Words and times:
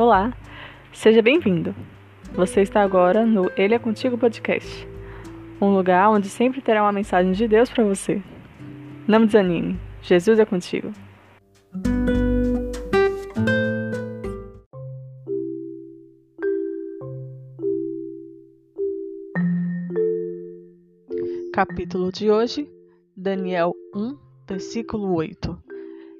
Olá, 0.00 0.32
seja 0.94 1.20
bem-vindo. 1.20 1.74
Você 2.32 2.62
está 2.62 2.80
agora 2.80 3.26
no 3.26 3.50
Ele 3.54 3.74
é 3.74 3.78
Contigo 3.78 4.16
Podcast, 4.16 4.88
um 5.60 5.74
lugar 5.74 6.08
onde 6.08 6.26
sempre 6.26 6.62
terá 6.62 6.82
uma 6.82 6.90
mensagem 6.90 7.32
de 7.32 7.46
Deus 7.46 7.68
para 7.68 7.84
você. 7.84 8.22
Não 9.06 9.26
desanime, 9.26 9.78
Jesus 10.00 10.38
é 10.38 10.46
contigo. 10.46 10.90
Capítulo 21.52 22.10
de 22.10 22.30
hoje, 22.30 22.66
Daniel 23.14 23.74
1, 23.94 24.16
versículo 24.48 25.12
8. 25.12 25.62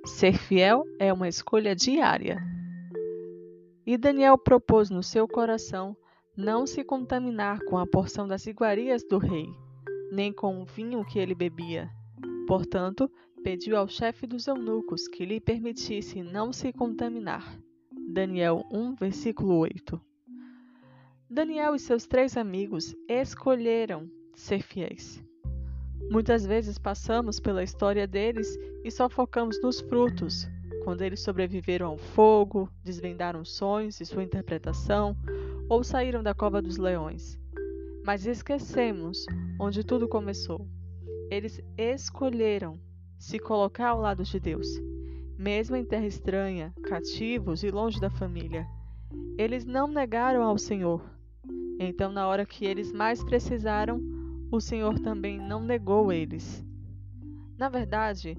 Ser 0.05 0.35
fiel 0.35 0.85
é 0.99 1.11
uma 1.11 1.29
escolha 1.29 1.75
diária. 1.75 2.60
E 3.91 3.99
Daniel 3.99 4.39
propôs 4.39 4.89
no 4.89 5.03
seu 5.03 5.27
coração 5.27 5.97
não 6.37 6.65
se 6.65 6.85
contaminar 6.85 7.59
com 7.65 7.77
a 7.77 7.85
porção 7.85 8.29
das 8.29 8.47
iguarias 8.47 9.03
do 9.03 9.19
rei, 9.19 9.49
nem 10.13 10.33
com 10.33 10.63
o 10.63 10.65
vinho 10.65 11.05
que 11.05 11.19
ele 11.19 11.35
bebia. 11.35 11.91
Portanto, 12.47 13.11
pediu 13.43 13.77
ao 13.77 13.89
chefe 13.89 14.29
dos 14.29 14.47
eunucos 14.47 15.09
que 15.09 15.27
lhe 15.27 15.41
permitisse 15.41 16.23
não 16.23 16.53
se 16.53 16.73
contaminar. 16.73 17.59
Daniel 18.13 18.65
1, 18.71 18.95
versículo 18.95 19.59
8. 19.59 20.01
Daniel 21.29 21.75
e 21.75 21.81
seus 21.81 22.07
três 22.07 22.37
amigos 22.37 22.95
escolheram 23.09 24.09
ser 24.37 24.63
fiéis. 24.63 25.21
Muitas 26.09 26.47
vezes 26.47 26.79
passamos 26.79 27.41
pela 27.41 27.65
história 27.65 28.07
deles 28.07 28.57
e 28.85 28.91
só 28.93 29.09
focamos 29.09 29.61
nos 29.61 29.81
frutos, 29.81 30.47
quando 30.85 31.03
eles 31.03 31.21
sobreviveram 31.21 31.87
ao 31.87 31.97
fogo, 31.97 32.69
desvendaram 32.83 33.45
sonhos 33.45 34.01
e 34.01 34.07
sua 34.07 34.25
interpretação, 34.25 35.17
ou 35.69 35.85
saíram 35.85 36.23
da 36.23 36.35
cova 36.35 36.61
dos 36.61 36.77
leões. 36.77 37.39
Mas 38.05 38.27
esquecemos 38.27 39.27
onde 39.59 39.85
tudo 39.85 40.09
começou. 40.09 40.67
Eles 41.31 41.63
escolheram 41.77 42.79
se 43.19 43.39
colocar 43.39 43.91
ao 43.91 44.01
lado 44.01 44.25
de 44.25 44.41
Deus, 44.41 44.67
mesmo 45.39 45.77
em 45.77 45.85
terra 45.85 46.07
estranha, 46.07 46.75
cativos 46.83 47.63
e 47.63 47.71
longe 47.71 48.01
da 48.01 48.11
família. 48.11 48.67
Eles 49.39 49.65
não 49.65 49.87
negaram 49.87 50.43
ao 50.43 50.59
Senhor. 50.59 51.03
Então, 51.79 52.11
na 52.11 52.27
hora 52.27 52.45
que 52.45 52.65
eles 52.65 52.93
mais 52.93 53.23
precisaram, 53.23 54.01
o 54.51 54.61
Senhor 54.61 54.99
também 54.99 55.39
não 55.39 55.63
negou 55.63 56.13
eles. 56.13 56.65
Na 57.57 57.69
verdade, 57.69 58.37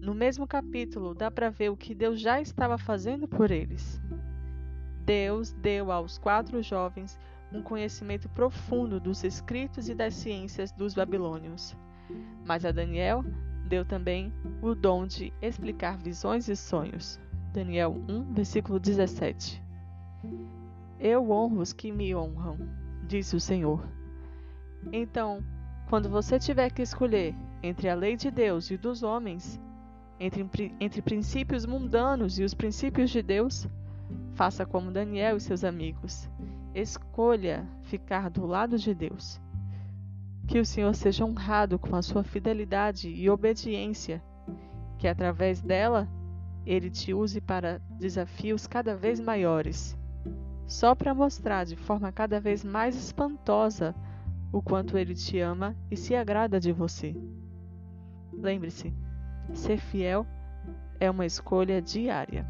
no 0.00 0.14
mesmo 0.14 0.46
capítulo 0.46 1.14
dá 1.14 1.30
para 1.30 1.50
ver 1.50 1.70
o 1.70 1.76
que 1.76 1.94
Deus 1.94 2.20
já 2.20 2.40
estava 2.40 2.78
fazendo 2.78 3.28
por 3.28 3.50
eles. 3.50 4.00
Deus 5.04 5.52
deu 5.52 5.92
aos 5.92 6.18
quatro 6.18 6.62
jovens 6.62 7.18
um 7.52 7.62
conhecimento 7.62 8.28
profundo 8.28 9.00
dos 9.00 9.24
escritos 9.24 9.88
e 9.88 9.94
das 9.94 10.14
ciências 10.14 10.72
dos 10.72 10.94
babilônios. 10.94 11.76
Mas 12.46 12.64
a 12.64 12.72
Daniel 12.72 13.24
deu 13.68 13.84
também 13.84 14.32
o 14.62 14.74
dom 14.74 15.06
de 15.06 15.32
explicar 15.42 15.98
visões 15.98 16.48
e 16.48 16.56
sonhos. 16.56 17.20
Daniel 17.52 17.96
1, 18.08 18.32
versículo 18.32 18.78
17. 18.78 19.62
Eu 20.98 21.30
honro 21.30 21.60
os 21.60 21.72
que 21.72 21.90
me 21.90 22.14
honram, 22.14 22.56
disse 23.06 23.34
o 23.34 23.40
Senhor. 23.40 23.86
Então, 24.92 25.44
quando 25.88 26.08
você 26.08 26.38
tiver 26.38 26.70
que 26.70 26.82
escolher 26.82 27.34
entre 27.62 27.88
a 27.88 27.94
lei 27.94 28.16
de 28.16 28.30
Deus 28.30 28.70
e 28.70 28.76
dos 28.76 29.02
homens, 29.02 29.60
entre, 30.20 30.74
entre 30.78 31.00
princípios 31.00 31.64
mundanos 31.64 32.38
e 32.38 32.44
os 32.44 32.52
princípios 32.52 33.10
de 33.10 33.22
Deus, 33.22 33.66
faça 34.34 34.66
como 34.66 34.90
Daniel 34.90 35.38
e 35.38 35.40
seus 35.40 35.64
amigos. 35.64 36.28
Escolha 36.74 37.66
ficar 37.84 38.28
do 38.28 38.46
lado 38.46 38.76
de 38.78 38.94
Deus. 38.94 39.40
Que 40.46 40.58
o 40.58 40.66
Senhor 40.66 40.94
seja 40.94 41.24
honrado 41.24 41.78
com 41.78 41.96
a 41.96 42.02
sua 42.02 42.22
fidelidade 42.22 43.08
e 43.08 43.30
obediência, 43.30 44.22
que 44.98 45.08
através 45.08 45.62
dela 45.62 46.06
ele 46.66 46.90
te 46.90 47.14
use 47.14 47.40
para 47.40 47.80
desafios 47.98 48.66
cada 48.66 48.94
vez 48.94 49.18
maiores, 49.18 49.96
só 50.66 50.94
para 50.94 51.14
mostrar 51.14 51.64
de 51.64 51.76
forma 51.76 52.12
cada 52.12 52.38
vez 52.38 52.62
mais 52.62 52.94
espantosa 52.94 53.94
o 54.52 54.60
quanto 54.60 54.98
ele 54.98 55.14
te 55.14 55.38
ama 55.38 55.74
e 55.90 55.96
se 55.96 56.14
agrada 56.14 56.60
de 56.60 56.72
você. 56.72 57.16
Lembre-se, 58.32 58.92
ser 59.52 59.78
fiel 59.78 60.26
é 60.98 61.10
uma 61.10 61.26
escolha 61.26 61.80
diária. 61.80 62.46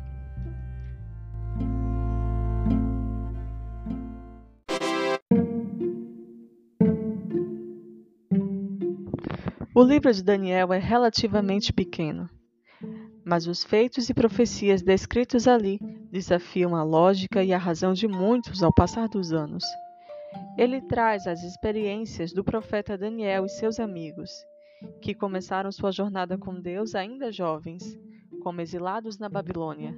O 9.73 9.83
livro 9.83 10.13
de 10.13 10.23
Daniel 10.23 10.73
é 10.75 10.79
relativamente 10.79 11.73
pequeno, 11.73 12.29
mas 13.25 13.47
os 13.47 13.65
feitos 13.65 14.11
e 14.11 14.15
profecias 14.15 14.83
descritos 14.83 15.49
ali 15.49 15.79
desafiam 16.11 16.77
a 16.77 16.83
lógica 16.83 17.43
e 17.43 17.55
a 17.55 17.59
razão 17.59 17.95
de 17.95 18.07
muitos 18.07 18.63
ao 18.63 18.75
passar 18.75 19.09
dos 19.09 19.33
anos. 19.33 19.65
Ele 20.59 20.81
traz 20.83 21.27
as 21.27 21.43
experiências 21.43 22.33
do 22.33 22.45
profeta 22.45 22.99
Daniel 22.99 23.47
e 23.47 23.49
seus 23.49 23.81
amigos, 23.81 24.31
que 25.01 25.15
começaram 25.15 25.71
sua 25.73 25.93
jornada 25.93 26.37
com 26.39 26.61
Deus 26.61 26.95
ainda 26.95 27.33
jovens, 27.33 27.99
como 28.43 28.61
exilados 28.61 29.19
na 29.19 29.29
Babilônia. 29.29 29.97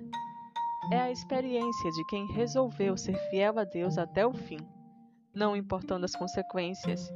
É 0.90 1.00
a 1.00 1.10
experiência 1.10 1.90
de 1.92 2.04
quem 2.06 2.26
resolveu 2.32 2.96
ser 2.96 3.16
fiel 3.30 3.58
a 3.58 3.64
Deus 3.64 3.98
até 3.98 4.26
o 4.26 4.32
fim, 4.32 4.58
não 5.34 5.56
importando 5.56 6.04
as 6.04 6.14
consequências, 6.14 7.12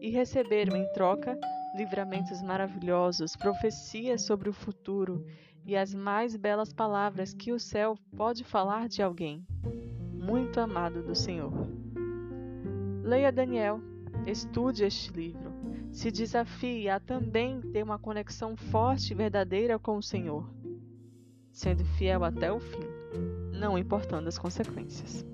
e 0.00 0.10
receberam 0.10 0.76
em 0.76 0.92
troca 0.92 1.38
livramentos 1.74 2.42
maravilhosos, 2.42 3.36
profecias 3.36 4.22
sobre 4.22 4.48
o 4.48 4.52
futuro 4.52 5.24
e 5.64 5.76
as 5.76 5.94
mais 5.94 6.36
belas 6.36 6.72
palavras 6.72 7.32
que 7.32 7.52
o 7.52 7.58
céu 7.58 7.96
pode 8.16 8.44
falar 8.44 8.88
de 8.88 9.02
alguém, 9.02 9.46
muito 10.12 10.60
amado 10.60 11.02
do 11.02 11.14
Senhor. 11.14 11.52
Leia 13.02 13.30
Daniel, 13.30 13.80
estude 14.26 14.84
este 14.84 15.12
livro, 15.12 15.52
se 15.92 16.10
desafie 16.10 16.88
a 16.88 16.98
também 16.98 17.60
ter 17.60 17.82
uma 17.82 17.98
conexão 17.98 18.56
forte 18.56 19.12
e 19.12 19.14
verdadeira 19.14 19.78
com 19.78 19.98
o 19.98 20.02
Senhor, 20.02 20.48
sendo 21.52 21.84
fiel 21.84 22.24
até 22.24 22.50
o 22.50 22.58
fim, 22.58 22.88
não 23.52 23.78
importando 23.78 24.28
as 24.28 24.38
consequências. 24.38 25.24